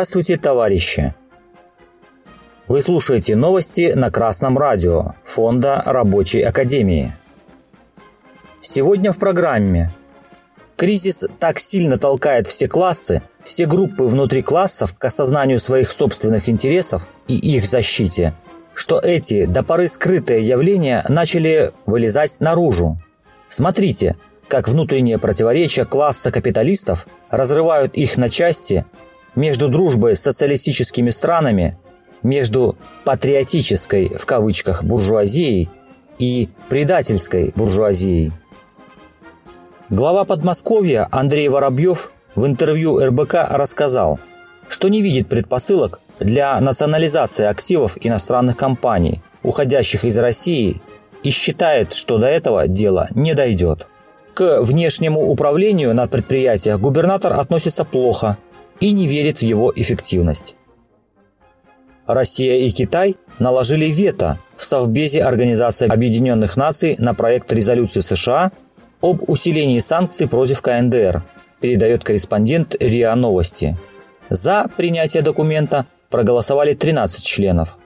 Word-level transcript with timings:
Здравствуйте, 0.00 0.38
товарищи! 0.38 1.14
Вы 2.68 2.80
слушаете 2.80 3.36
новости 3.36 3.92
на 3.94 4.10
Красном 4.10 4.56
радио 4.56 5.12
Фонда 5.24 5.82
Рабочей 5.84 6.40
Академии. 6.40 7.12
Сегодня 8.62 9.12
в 9.12 9.18
программе. 9.18 9.94
Кризис 10.76 11.26
так 11.38 11.58
сильно 11.58 11.98
толкает 11.98 12.46
все 12.46 12.66
классы, 12.66 13.22
все 13.42 13.66
группы 13.66 14.04
внутри 14.04 14.40
классов 14.40 14.94
к 14.94 15.04
осознанию 15.04 15.58
своих 15.58 15.92
собственных 15.92 16.48
интересов 16.48 17.06
и 17.28 17.36
их 17.36 17.66
защите, 17.66 18.32
что 18.72 18.98
эти 18.98 19.44
до 19.44 19.62
поры 19.62 19.86
скрытые 19.86 20.40
явления 20.40 21.04
начали 21.10 21.74
вылезать 21.84 22.40
наружу. 22.40 22.98
Смотрите, 23.50 24.16
как 24.48 24.66
внутренние 24.66 25.18
противоречия 25.18 25.84
класса 25.84 26.32
капиталистов 26.32 27.06
разрывают 27.28 27.94
их 27.94 28.16
на 28.16 28.30
части 28.30 28.86
между 29.34 29.68
дружбой 29.68 30.16
с 30.16 30.20
социалистическими 30.20 31.10
странами, 31.10 31.78
между 32.22 32.76
«патриотической» 33.04 34.08
в 34.16 34.26
кавычках 34.26 34.84
буржуазией 34.84 35.70
и 36.18 36.48
предательской 36.68 37.52
буржуазией. 37.56 38.32
Глава 39.88 40.24
Подмосковья 40.24 41.08
Андрей 41.10 41.48
Воробьев 41.48 42.12
в 42.34 42.46
интервью 42.46 42.98
РБК 42.98 43.34
рассказал, 43.50 44.20
что 44.68 44.88
не 44.88 45.02
видит 45.02 45.28
предпосылок 45.28 46.00
для 46.20 46.60
национализации 46.60 47.46
активов 47.46 47.96
иностранных 48.00 48.56
компаний, 48.56 49.22
уходящих 49.42 50.04
из 50.04 50.16
России, 50.18 50.80
и 51.22 51.30
считает, 51.30 51.92
что 51.92 52.18
до 52.18 52.26
этого 52.26 52.68
дело 52.68 53.08
не 53.14 53.34
дойдет. 53.34 53.86
К 54.34 54.62
внешнему 54.62 55.28
управлению 55.28 55.94
на 55.94 56.06
предприятиях 56.06 56.78
губернатор 56.78 57.32
относится 57.34 57.84
плохо 57.84 58.38
и 58.80 58.92
не 58.92 59.06
верит 59.06 59.38
в 59.38 59.42
его 59.42 59.72
эффективность. 59.74 60.56
Россия 62.06 62.56
и 62.56 62.70
Китай 62.70 63.16
наложили 63.38 63.86
вето 63.86 64.38
в 64.56 64.64
Совбезе 64.64 65.22
Организации 65.22 65.88
Объединенных 65.88 66.56
Наций 66.56 66.96
на 66.98 67.14
проект 67.14 67.52
резолюции 67.52 68.00
США 68.00 68.52
об 69.00 69.22
усилении 69.28 69.78
санкций 69.78 70.28
против 70.28 70.60
КНДР, 70.60 71.22
передает 71.60 72.04
корреспондент 72.04 72.74
РИА 72.80 73.14
Новости. 73.14 73.78
За 74.28 74.66
принятие 74.76 75.22
документа 75.22 75.86
проголосовали 76.10 76.74
13 76.74 77.24
членов. 77.24 77.78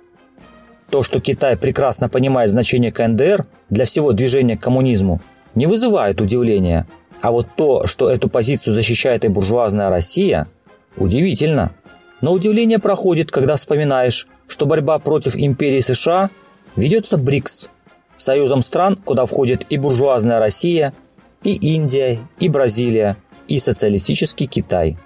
То, 0.91 1.03
что 1.03 1.21
Китай 1.21 1.57
прекрасно 1.57 2.09
понимает 2.09 2.51
значение 2.51 2.93
КНДР 2.93 3.47
для 3.71 3.85
всего 3.85 4.13
движения 4.13 4.57
к 4.57 4.63
коммунизму, 4.63 5.21
не 5.55 5.67
вызывает 5.67 6.21
удивления. 6.21 6.87
А 7.21 7.31
вот 7.31 7.49
то, 7.57 7.87
что 7.87 8.11
эту 8.11 8.29
позицию 8.29 8.75
защищает 8.75 9.25
и 9.25 9.29
буржуазная 9.29 9.89
Россия, 9.89 10.49
удивительно. 10.97 11.75
Но 12.21 12.33
удивление 12.33 12.79
проходит, 12.79 13.31
когда 13.31 13.57
вспоминаешь, 13.57 14.29
что 14.47 14.67
борьба 14.67 14.99
против 14.99 15.37
империи 15.37 15.81
США 15.81 16.31
ведется 16.77 17.17
БРИКС, 17.17 17.69
союзом 18.17 18.63
стран, 18.63 18.97
куда 18.97 19.27
входит 19.27 19.67
и 19.71 19.77
буржуазная 19.77 20.39
Россия, 20.39 20.95
и 21.43 21.55
Индия, 21.75 22.19
и 22.39 22.49
Бразилия, 22.49 23.17
и 23.49 23.59
социалистический 23.59 24.47
Китай. 24.47 24.97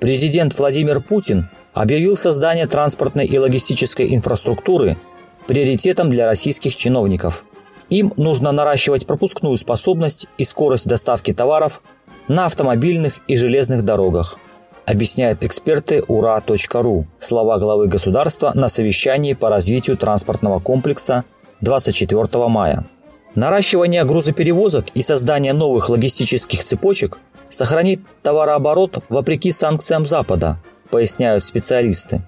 Президент 0.00 0.56
Владимир 0.58 1.00
Путин 1.00 1.48
объявил 1.72 2.16
создание 2.16 2.66
транспортной 2.66 3.26
и 3.26 3.38
логистической 3.38 4.14
инфраструктуры 4.14 4.96
приоритетом 5.46 6.10
для 6.10 6.26
российских 6.26 6.76
чиновников. 6.76 7.44
Им 7.90 8.12
нужно 8.16 8.52
наращивать 8.52 9.06
пропускную 9.06 9.56
способность 9.56 10.28
и 10.38 10.44
скорость 10.44 10.86
доставки 10.86 11.32
товаров 11.32 11.82
на 12.28 12.46
автомобильных 12.46 13.20
и 13.28 13.36
железных 13.36 13.84
дорогах, 13.84 14.38
объясняют 14.86 15.42
эксперты 15.42 16.02
ура.ру 16.06 17.06
слова 17.18 17.58
главы 17.58 17.86
государства 17.86 18.52
на 18.54 18.68
совещании 18.68 19.34
по 19.34 19.48
развитию 19.48 19.96
транспортного 19.96 20.60
комплекса 20.60 21.24
24 21.60 22.48
мая. 22.48 22.86
Наращивание 23.34 24.04
грузоперевозок 24.04 24.86
и 24.94 25.02
создание 25.02 25.52
новых 25.52 25.88
логистических 25.88 26.62
цепочек 26.62 27.18
сохранит 27.48 28.00
товарооборот 28.22 29.02
вопреки 29.08 29.50
санкциям 29.50 30.06
Запада, 30.06 30.58
поясняют 30.90 31.44
специалисты. 31.44 32.22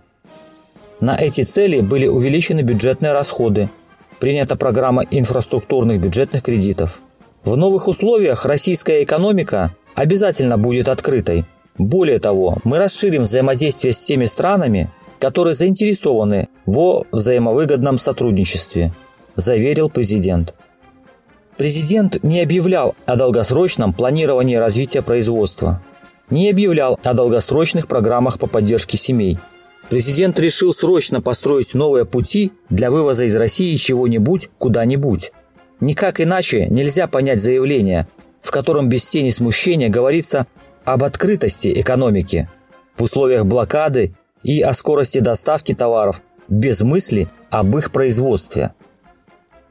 На 1.01 1.17
эти 1.17 1.43
цели 1.43 1.81
были 1.81 2.07
увеличены 2.07 2.63
бюджетные 2.63 3.13
расходы, 3.13 3.71
принята 4.19 4.57
программа 4.57 5.03
инфраструктурных 5.11 6.01
бюджетных 6.01 6.43
кредитов. 6.43 7.01
В 7.45 7.57
новых 7.57 7.87
условиях 7.87 8.45
российская 8.45 9.05
экономика 9.05 9.75
обязательно 9.97 10.59
будет 10.59 10.89
открытой. 10.89 11.45
Более 11.79 12.21
того, 12.21 12.59
мы 12.65 12.79
расширим 12.79 13.23
взаимодействие 13.23 13.93
с 13.93 14.01
теми 14.01 14.27
странами, 14.27 14.91
которые 15.19 15.55
заинтересованы 15.55 16.49
во 16.67 17.05
взаимовыгодном 17.11 17.99
сотрудничестве, 17.99 18.93
заверил 19.35 19.91
президент. 19.91 20.55
Президент 21.57 22.23
не 22.23 22.41
объявлял 22.41 22.95
о 23.07 23.17
долгосрочном 23.17 23.95
планировании 23.95 24.57
развития 24.57 25.03
производства, 25.03 25.83
не 26.29 26.51
объявлял 26.51 26.99
о 27.03 27.15
долгосрочных 27.15 27.89
программах 27.89 28.39
по 28.39 28.47
поддержке 28.47 28.99
семей. 28.99 29.39
Президент 29.89 30.39
решил 30.39 30.75
срочно 30.75 31.23
построить 31.23 31.73
новые 31.73 32.05
пути 32.05 32.53
для 32.69 32.91
вывоза 32.91 33.25
из 33.25 33.35
России 33.37 33.77
чего-нибудь 33.77 34.51
куда-нибудь. 34.59 35.33
Никак 35.81 36.21
иначе 36.21 36.67
нельзя 36.67 37.07
понять 37.07 37.41
заявление, 37.41 38.09
в 38.47 38.51
котором 38.51 38.89
без 38.89 39.07
тени 39.07 39.31
смущения 39.31 39.89
говорится 39.89 40.47
об 40.85 41.05
открытости 41.05 41.81
экономики 41.81 42.49
в 42.97 43.03
условиях 43.03 43.45
блокады 43.45 44.15
и 44.43 44.61
о 44.61 44.73
скорости 44.73 45.19
доставки 45.19 45.75
товаров 45.75 46.21
без 46.49 46.83
мысли 46.83 47.29
об 47.51 47.77
их 47.77 47.93
производстве. 47.93 48.73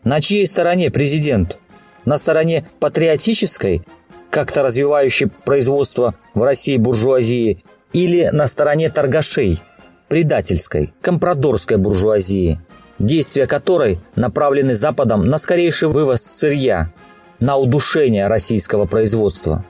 На 0.04 0.22
чьей 0.22 0.46
стороне 0.46 0.92
президент? 0.92 1.60
на 2.06 2.18
стороне 2.18 2.66
патриотической, 2.80 3.82
как-то 4.30 4.64
развивающей 4.64 5.28
производство 5.28 6.16
в 6.34 6.44
России 6.44 6.78
буржуазии, 6.78 7.64
или 7.94 8.28
на 8.32 8.48
стороне 8.48 8.90
торгашей, 8.90 9.62
предательской, 10.10 10.94
компрадорской 11.02 11.78
буржуазии, 11.78 12.60
действия 13.00 13.48
которой 13.48 14.00
направлены 14.16 14.76
Западом 14.76 15.22
на 15.22 15.38
скорейший 15.38 15.90
вывоз 15.90 16.22
сырья, 16.22 16.92
на 17.40 17.58
удушение 17.58 18.28
российского 18.28 18.86
производства. 18.86 19.66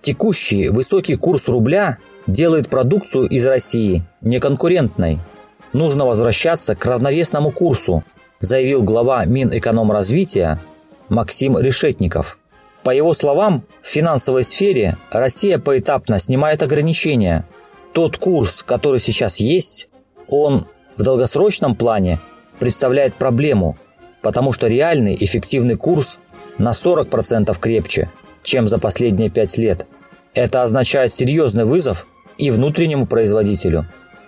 Текущий 0.00 0.68
высокий 0.68 1.16
курс 1.16 1.48
рубля 1.48 1.98
делает 2.26 2.68
продукцию 2.68 3.24
из 3.28 3.44
России 3.46 4.04
неконкурентной. 4.20 5.20
Нужно 5.72 6.06
возвращаться 6.06 6.74
к 6.74 6.84
равновесному 6.86 7.50
курсу, 7.50 8.04
заявил 8.40 8.82
глава 8.82 9.24
Минэкономразвития 9.24 10.60
Максим 11.08 11.58
Решетников. 11.58 12.38
По 12.84 12.90
его 12.90 13.12
словам, 13.12 13.64
в 13.82 13.86
финансовой 13.86 14.44
сфере 14.44 14.96
Россия 15.10 15.58
поэтапно 15.58 16.18
снимает 16.18 16.62
ограничения. 16.62 17.46
Тот 17.92 18.16
курс, 18.16 18.62
который 18.62 19.00
сейчас 19.00 19.40
есть, 19.40 19.88
он 20.28 20.66
в 20.96 21.02
долгосрочном 21.02 21.74
плане 21.74 22.20
представляет 22.58 23.14
проблему, 23.14 23.76
потому 24.22 24.52
что 24.52 24.66
реальный 24.68 25.16
эффективный 25.18 25.76
курс 25.76 26.18
на 26.58 26.72
40% 26.72 27.56
крепче, 27.58 28.10
чем 28.42 28.68
за 28.68 28.78
последние 28.78 29.30
5 29.30 29.58
лет. 29.58 29.86
Это 30.34 30.62
означает 30.62 31.12
серьезный 31.12 31.64
вызов 31.64 32.06
и 32.36 32.50
внутреннему 32.50 33.06
производителю, 33.06 33.86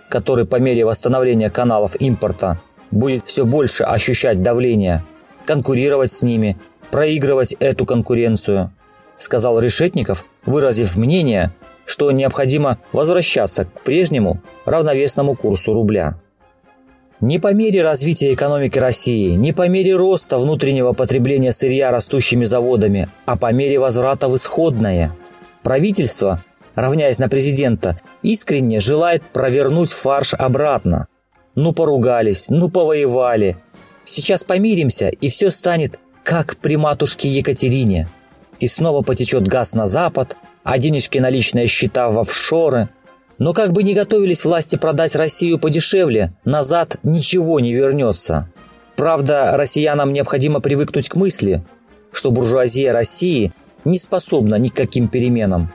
который 0.09 0.45
по 0.45 0.57
мере 0.57 0.85
восстановления 0.85 1.49
каналов 1.49 1.95
импорта 1.99 2.61
будет 2.91 3.23
все 3.25 3.45
больше 3.45 3.83
ощущать 3.83 4.41
давление, 4.41 5.03
конкурировать 5.45 6.11
с 6.11 6.21
ними 6.21 6.57
проигрывать 6.91 7.55
эту 7.59 7.85
конкуренцию, 7.85 8.71
сказал 9.17 9.59
Решетников, 9.59 10.25
выразив 10.45 10.97
мнение, 10.97 11.53
что 11.85 12.11
необходимо 12.11 12.77
возвращаться 12.91 13.65
к 13.65 13.81
прежнему 13.83 14.41
равновесному 14.65 15.35
курсу 15.35 15.73
рубля. 15.73 16.20
Не 17.21 17.37
по 17.37 17.53
мере 17.53 17.83
развития 17.83 18.33
экономики 18.33 18.79
России, 18.79 19.35
не 19.35 19.53
по 19.53 19.67
мере 19.67 19.95
роста 19.95 20.39
внутреннего 20.39 20.93
потребления 20.93 21.51
сырья 21.51 21.91
растущими 21.91 22.45
заводами, 22.45 23.09
а 23.27 23.37
по 23.37 23.53
мере 23.53 23.77
возврата 23.77 24.27
в 24.27 24.35
исходное. 24.35 25.15
Правительство, 25.61 26.43
равняясь 26.73 27.19
на 27.19 27.29
президента, 27.29 28.01
искренне 28.23 28.79
желает 28.79 29.21
провернуть 29.21 29.91
фарш 29.91 30.33
обратно. 30.33 31.07
Ну 31.53 31.73
поругались, 31.73 32.49
ну 32.49 32.69
повоевали. 32.69 33.57
Сейчас 34.03 34.43
помиримся, 34.43 35.09
и 35.09 35.29
все 35.29 35.51
станет 35.51 35.99
как 36.23 36.57
при 36.57 36.75
матушке 36.75 37.29
Екатерине. 37.29 38.09
И 38.59 38.65
снова 38.65 39.03
потечет 39.03 39.47
газ 39.47 39.73
на 39.73 39.85
запад, 39.85 40.37
а 40.63 40.79
денежки 40.79 41.19
наличные 41.19 41.67
счета 41.67 42.09
в 42.09 42.17
офшоры. 42.17 42.89
Но 43.37 43.53
как 43.53 43.71
бы 43.71 43.83
ни 43.83 43.93
готовились 43.93 44.45
власти 44.45 44.75
продать 44.75 45.15
Россию 45.15 45.59
подешевле, 45.59 46.33
назад 46.45 46.97
ничего 47.03 47.59
не 47.59 47.73
вернется. 47.73 48.49
Правда, 48.95 49.57
россиянам 49.57 50.13
необходимо 50.13 50.59
привыкнуть 50.59 51.09
к 51.09 51.15
мысли, 51.15 51.63
что 52.11 52.29
буржуазия 52.29 52.93
России 52.93 53.51
не 53.83 53.97
способна 53.97 54.55
ни 54.55 54.67
к 54.67 54.75
каким 54.75 55.07
переменам. 55.07 55.71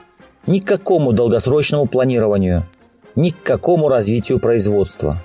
ни 0.47 0.59
к 0.59 0.65
какому 0.65 1.11
долгосрочному 1.11 1.85
планированию, 1.85 2.65
ни 3.15 3.29
к 3.29 3.43
какому 3.43 3.89
развитию 3.89 4.39
производства. 4.39 5.23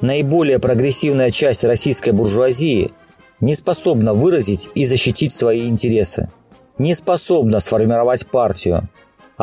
Наиболее 0.00 0.58
прогрессивная 0.58 1.30
часть 1.30 1.64
российской 1.64 2.10
буржуазии 2.10 2.92
не 3.40 3.54
способна 3.54 4.14
выразить 4.14 4.68
и 4.74 4.84
защитить 4.84 5.32
свои 5.32 5.66
интересы, 5.66 6.30
не 6.78 6.94
способна 6.94 7.60
сформировать 7.60 8.26
партию, 8.26 8.88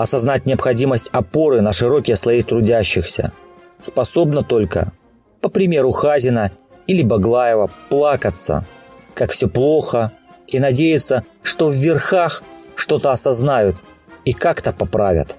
осознать 0.01 0.45
необходимость 0.45 1.09
опоры 1.11 1.61
на 1.61 1.73
широкие 1.73 2.15
слои 2.15 2.43
трудящихся, 2.43 3.33
способна 3.81 4.43
только, 4.43 4.93
по 5.41 5.49
примеру 5.49 5.91
Хазина 5.91 6.51
или 6.85 7.01
Баглаева, 7.01 7.71
плакаться, 7.89 8.65
как 9.15 9.31
все 9.31 9.49
плохо, 9.49 10.11
и 10.47 10.59
надеяться, 10.59 11.23
что 11.41 11.69
в 11.69 11.73
верхах 11.73 12.43
что-то 12.75 13.11
осознают 13.11 13.75
и 14.23 14.33
как-то 14.33 14.71
поправят. 14.71 15.37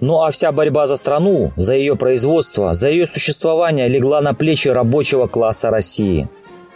Ну 0.00 0.22
а 0.22 0.30
вся 0.30 0.52
борьба 0.52 0.86
за 0.86 0.96
страну, 0.96 1.52
за 1.56 1.74
ее 1.74 1.96
производство, 1.96 2.74
за 2.74 2.90
ее 2.90 3.06
существование 3.06 3.88
легла 3.88 4.20
на 4.20 4.34
плечи 4.34 4.68
рабочего 4.68 5.26
класса 5.26 5.70
России. 5.70 6.28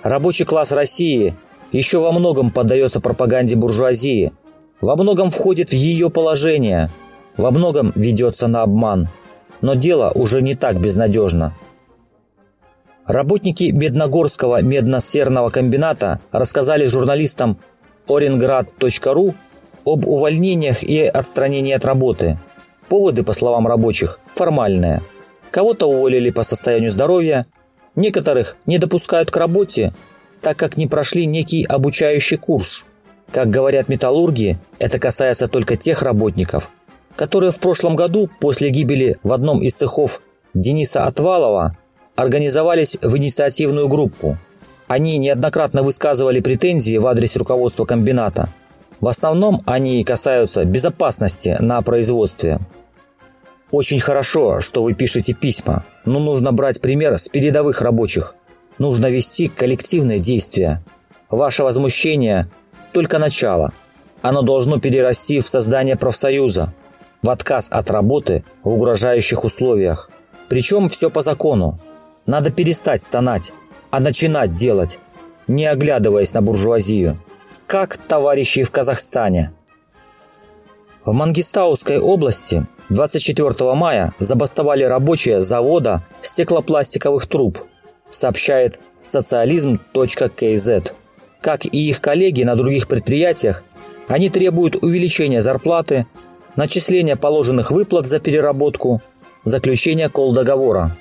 Рабочий 0.02 0.46
класс 0.46 0.72
России 0.72 1.36
еще 1.72 1.98
во 1.98 2.10
многом 2.10 2.50
поддается 2.50 3.00
пропаганде 3.00 3.54
буржуазии, 3.54 4.32
во 4.82 4.96
многом 4.96 5.30
входит 5.30 5.70
в 5.70 5.72
ее 5.72 6.10
положение, 6.10 6.90
во 7.38 7.50
многом 7.50 7.92
ведется 7.94 8.46
на 8.46 8.62
обман. 8.62 9.08
Но 9.62 9.74
дело 9.74 10.12
уже 10.14 10.42
не 10.42 10.54
так 10.54 10.78
безнадежно. 10.78 11.56
Работники 13.06 13.70
Медногорского 13.72 14.60
медно-серного 14.60 15.48
комбината 15.48 16.20
рассказали 16.30 16.84
журналистам 16.84 17.56
Оренgrad.ru 18.06 19.34
об 19.86 20.06
увольнениях 20.06 20.82
и 20.82 21.00
отстранении 21.00 21.72
от 21.72 21.86
работы– 21.86 22.38
Поводы, 22.92 23.22
по 23.22 23.32
словам 23.32 23.66
рабочих, 23.66 24.20
формальные. 24.34 25.00
Кого-то 25.50 25.86
уволили 25.86 26.28
по 26.28 26.42
состоянию 26.42 26.90
здоровья, 26.90 27.46
некоторых 27.96 28.58
не 28.66 28.76
допускают 28.76 29.30
к 29.30 29.36
работе, 29.38 29.94
так 30.42 30.58
как 30.58 30.76
не 30.76 30.86
прошли 30.86 31.24
некий 31.24 31.64
обучающий 31.64 32.36
курс. 32.36 32.84
Как 33.30 33.48
говорят 33.48 33.88
металлурги, 33.88 34.58
это 34.78 34.98
касается 34.98 35.48
только 35.48 35.76
тех 35.76 36.02
работников, 36.02 36.70
которые 37.16 37.50
в 37.50 37.60
прошлом 37.60 37.96
году 37.96 38.28
после 38.40 38.70
гибели 38.70 39.16
в 39.22 39.32
одном 39.32 39.62
из 39.62 39.74
цехов 39.74 40.20
Дениса 40.54 41.04
Отвалова 41.06 41.76
организовались 42.16 42.98
в 43.00 43.16
инициативную 43.16 43.88
группу. 43.88 44.36
Они 44.86 45.16
неоднократно 45.16 45.82
высказывали 45.82 46.40
претензии 46.40 46.98
в 46.98 47.06
адрес 47.06 47.36
руководства 47.36 47.86
комбината. 47.86 48.52
В 49.00 49.08
основном 49.08 49.62
они 49.64 50.04
касаются 50.04 50.64
безопасности 50.64 51.56
на 51.58 51.80
производстве. 51.80 52.60
Очень 53.70 54.00
хорошо, 54.00 54.60
что 54.60 54.82
вы 54.82 54.92
пишете 54.92 55.32
письма, 55.32 55.86
но 56.04 56.20
нужно 56.20 56.52
брать 56.52 56.82
пример 56.82 57.16
с 57.16 57.30
передовых 57.30 57.80
рабочих. 57.80 58.34
Нужно 58.78 59.06
вести 59.06 59.48
коллективные 59.48 60.18
действия. 60.18 60.84
Ваше 61.30 61.64
возмущение– 61.64 62.46
только 62.92 63.18
начало. 63.18 63.72
Оно 64.20 64.42
должно 64.42 64.78
перерасти 64.78 65.40
в 65.40 65.46
создание 65.46 65.96
профсоюза, 65.96 66.72
в 67.22 67.30
отказ 67.30 67.68
от 67.70 67.90
работы 67.90 68.44
в 68.62 68.68
угрожающих 68.68 69.44
условиях. 69.44 70.10
Причем 70.48 70.88
все 70.88 71.10
по 71.10 71.22
закону. 71.22 71.78
Надо 72.26 72.50
перестать 72.50 73.02
стонать, 73.02 73.52
а 73.90 74.00
начинать 74.00 74.54
делать, 74.54 74.98
не 75.46 75.66
оглядываясь 75.66 76.34
на 76.34 76.42
буржуазию. 76.42 77.18
Как 77.66 77.96
товарищи 77.96 78.62
в 78.64 78.70
Казахстане. 78.70 79.52
В 81.04 81.12
Мангистауской 81.12 81.98
области 81.98 82.66
24 82.90 83.74
мая 83.74 84.14
забастовали 84.20 84.84
рабочие 84.84 85.42
завода 85.42 86.04
стеклопластиковых 86.20 87.26
труб, 87.26 87.58
сообщает 88.10 88.78
социализм.кз. 89.00 90.94
Как 91.42 91.66
и 91.66 91.88
их 91.88 92.00
коллеги 92.00 92.44
на 92.44 92.54
других 92.54 92.86
предприятиях, 92.86 93.64
они 94.06 94.30
требуют 94.30 94.76
увеличения 94.76 95.42
зарплаты, 95.42 96.06
начисления 96.54 97.16
положенных 97.16 97.72
выплат 97.72 98.06
за 98.06 98.20
переработку, 98.20 99.02
заключения 99.44 100.08
колл-договора. 100.08 100.96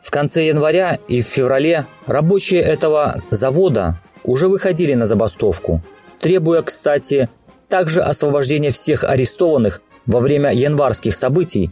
В 0.00 0.10
конце 0.10 0.46
января 0.46 0.98
и 1.08 1.20
в 1.20 1.26
феврале 1.26 1.86
рабочие 2.06 2.62
этого 2.62 3.16
завода 3.30 4.00
уже 4.22 4.48
выходили 4.48 4.94
на 4.94 5.06
забастовку, 5.06 5.82
требуя, 6.20 6.62
кстати, 6.62 7.28
также 7.68 8.00
освобождения 8.00 8.70
всех 8.70 9.04
арестованных 9.04 9.82
во 10.06 10.20
время 10.20 10.52
январских 10.52 11.14
событий 11.14 11.70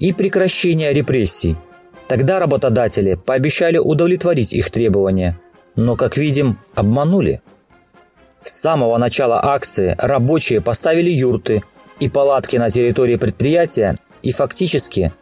и 0.00 0.12
прекращения 0.12 0.92
репрессий. 0.92 1.56
Тогда 2.08 2.40
работодатели 2.40 3.14
пообещали 3.14 3.78
удовлетворить 3.78 4.52
их 4.52 4.70
требования, 4.70 5.38
но, 5.76 5.96
как 5.96 6.16
видим, 6.16 6.58
обманули. 6.74 7.40
С 8.42 8.60
самого 8.60 8.98
начала 8.98 9.40
акции 9.44 9.94
рабочие 9.98 10.60
поставили 10.60 11.10
юрты 11.10 11.62
и 12.00 12.08
палатки 12.08 12.56
на 12.56 12.70
территории 12.70 13.16
предприятия, 13.16 13.96
и 14.22 14.32
фактически 14.32 15.12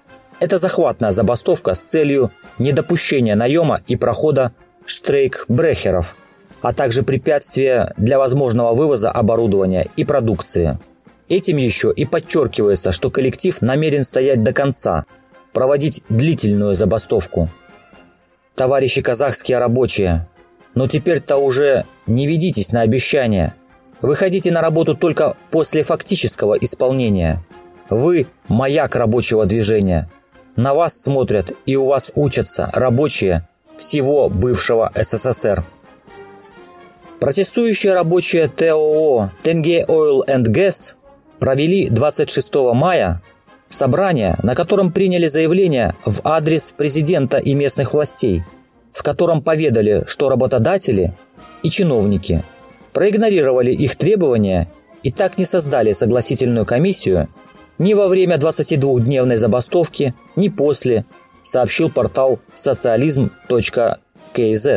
это 0.41 0.57
захватная 0.57 1.13
забастовка 1.13 1.75
с 1.75 1.81
целью 1.81 2.33
недопущения 2.59 3.37
наема 3.37 3.83
и 3.87 3.97
прохода 3.97 4.53
штрейк-брехеров, 4.87 6.17
а 6.63 6.73
также 6.73 7.03
препятствия 7.03 7.93
для 7.99 8.19
возможного 8.19 8.75
вывоза 8.75 9.11
оборудования 9.11 9.89
и 9.97 10.05
продукции. 10.05 10.79
Этим 11.29 11.59
еще 11.59 11.93
и 11.95 12.07
подчеркивается, 12.07 12.91
что 12.91 13.11
коллектив 13.11 13.61
намерен 13.61 14.03
стоять 14.03 14.43
до 14.43 14.53
конца, 14.53 15.05
проводить 15.53 16.03
длительную 16.09 16.75
забастовку. 16.75 17.51
Товарищи 18.57 19.01
казахские 19.01 19.59
рабочие, 19.59 20.27
но 20.75 20.89
теперь-то 20.89 21.37
уже 21.37 21.85
не 22.07 22.27
ведитесь 22.27 22.73
на 22.73 22.83
обещания. 22.83 23.55
Выходите 24.01 24.51
на 24.51 24.61
работу 24.61 24.97
только 24.97 25.37
после 25.51 25.83
фактического 25.83 26.55
исполнения. 26.55 27.45
Вы– 27.89 28.29
маяк 28.49 28.97
рабочего 28.97 29.47
движения. 29.47 30.11
На 30.57 30.75
вас 30.75 31.01
смотрят 31.01 31.53
и 31.67 31.77
у 31.77 31.87
вас 31.87 32.13
учатся 32.15 32.71
рабочие 32.73 33.49
всего 33.77 34.29
бывшего 34.29 34.93
СССР. 34.95 35.65
Протестующие 37.19 37.95
рабочие 37.95 38.49
ТОО 38.49 39.33
Тенге 39.43 39.85
Oil 39.87 40.23
and 40.27 40.45
Gas 40.47 40.95
провели 41.39 41.89
26 41.89 42.55
мая 42.75 43.23
собрание, 43.69 44.37
на 44.43 44.55
котором 44.55 44.93
приняли 44.93 45.29
заявление 45.29 45.95
в 46.05 46.21
адрес 46.25 46.73
президента 46.73 47.39
и 47.39 47.55
местных 47.55 47.93
властей, 47.93 48.43
в 48.93 49.03
котором 49.03 49.43
поведали, 49.43 50.05
что 50.07 50.29
работодатели 50.29 51.15
и 51.63 51.71
чиновники 51.71 52.45
проигнорировали 52.93 53.73
их 53.73 53.97
требования 53.97 54.71
и 55.03 55.11
так 55.11 55.39
не 55.39 55.45
создали 55.45 55.93
согласительную 55.93 56.67
комиссию 56.67 57.29
ни 57.79 57.95
во 57.95 58.09
время 58.09 58.37
22-дневной 58.37 59.37
забастовки, 59.37 60.15
ни 60.37 60.49
после, 60.49 61.07
сообщил 61.43 61.91
портал 61.91 62.41
социализм.кз. 62.53 64.69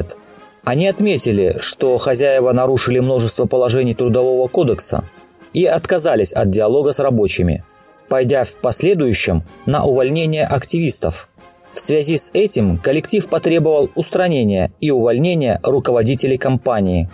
Они 0.64 0.88
отметили, 0.88 1.58
что 1.60 1.98
хозяева 1.98 2.54
нарушили 2.54 3.00
множество 3.00 3.46
положений 3.46 3.96
Трудового 3.96 4.48
кодекса– 4.48 5.10
и 5.54 5.66
отказались 5.66 6.34
от 6.34 6.50
диалога 6.50 6.92
с 6.92 7.00
рабочими, 7.00 7.64
пойдя 8.10 8.44
в 8.44 8.58
последующем 8.58 9.44
на 9.66 9.86
увольнение 9.86 10.46
активистов. 10.46 11.30
В 11.74 11.80
связи 11.80 12.18
с 12.18 12.30
этим 12.34 12.78
коллектив 12.78 13.28
потребовал 13.28 13.90
устранения 13.96 14.72
и 14.80 14.92
увольнения 14.92 15.60
руководителей 15.64 16.38
компании. 16.38 17.10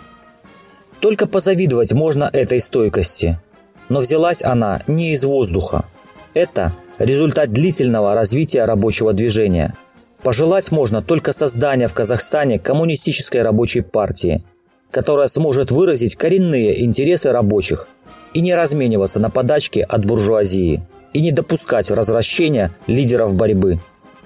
Только 1.00 1.26
позавидовать 1.26 1.92
можно 1.92 2.28
этой 2.32 2.60
стойкости. 2.60 3.40
Но 3.88 4.00
взялась 4.00 4.42
она 4.42 4.82
не 4.86 5.12
из 5.12 5.24
воздуха. 5.24 5.86
Это 6.34 6.76
результат 6.98 7.52
длительного 7.52 8.14
развития 8.14 8.66
рабочего 8.66 9.12
движения. 9.12 9.74
Пожелать 10.22 10.70
можно 10.70 11.02
только 11.02 11.32
создания 11.32 11.88
в 11.88 11.94
Казахстане 11.94 12.58
коммунистической 12.58 13.42
рабочей 13.42 13.80
партии, 13.80 14.44
которая 14.90 15.28
сможет 15.28 15.70
выразить 15.70 16.16
коренные 16.16 16.84
интересы 16.84 17.32
рабочих– 17.32 17.88
и 18.34 18.40
не 18.40 18.54
размениваться 18.54 19.20
на 19.20 19.30
подачки 19.30 19.84
от 19.86 20.04
буржуазии, 20.04 20.82
и 21.12 21.20
не 21.20 21.32
допускать 21.32 21.90
возвращения 21.90 22.72
лидеров 22.86 23.34
борьбы. 23.34 23.80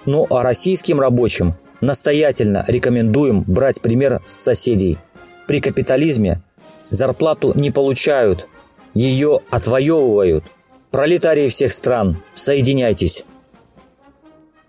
Ну 0.07 0.27
а 0.31 0.43
российским 0.43 1.01
рабочим 1.01 1.55
настоятельно 1.81 2.65
рекомендуем 2.69 3.43
брать 3.43 3.81
пример 3.81 4.23
с 4.27 4.33
соседей. 4.33 4.99
При 5.47 5.61
капитализме 5.61 6.43
зарплату 6.91 7.53
не 7.55 7.71
получают, 7.71 8.47
ее 8.93 9.41
отвоевывают. 9.51 10.45
Пролетарии 10.91 11.49
всех 11.49 11.73
стран, 11.73 12.23
соединяйтесь. 12.35 13.25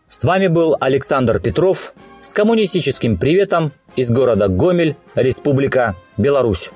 С 0.07 0.23
вами 0.23 0.47
был 0.47 0.75
Александр 0.79 1.39
Петров 1.39 1.93
с 2.21 2.33
коммунистическим 2.33 3.17
приветом 3.17 3.73
из 3.95 4.11
города 4.11 4.47
Гомель, 4.47 4.95
Республика 5.15 5.95
Беларусь. 6.17 6.71